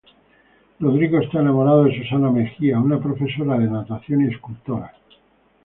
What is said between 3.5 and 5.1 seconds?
de natación y escultora.